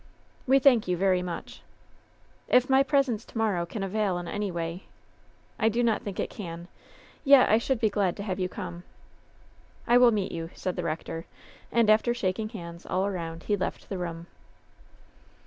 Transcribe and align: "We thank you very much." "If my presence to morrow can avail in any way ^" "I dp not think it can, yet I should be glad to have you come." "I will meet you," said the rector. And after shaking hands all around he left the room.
"We 0.47 0.57
thank 0.57 0.87
you 0.87 0.97
very 0.97 1.21
much." 1.21 1.61
"If 2.47 2.71
my 2.71 2.81
presence 2.81 3.23
to 3.25 3.37
morrow 3.37 3.67
can 3.67 3.83
avail 3.83 4.17
in 4.17 4.27
any 4.27 4.49
way 4.49 4.85
^" 4.85 4.85
"I 5.59 5.69
dp 5.69 5.85
not 5.85 6.01
think 6.01 6.19
it 6.19 6.31
can, 6.31 6.69
yet 7.23 7.47
I 7.51 7.59
should 7.59 7.79
be 7.79 7.87
glad 7.91 8.17
to 8.17 8.23
have 8.23 8.39
you 8.39 8.49
come." 8.49 8.81
"I 9.85 9.99
will 9.99 10.09
meet 10.09 10.31
you," 10.31 10.49
said 10.55 10.75
the 10.75 10.81
rector. 10.83 11.27
And 11.71 11.87
after 11.87 12.15
shaking 12.15 12.49
hands 12.49 12.83
all 12.87 13.05
around 13.05 13.43
he 13.43 13.55
left 13.55 13.89
the 13.89 13.99
room. 13.99 14.25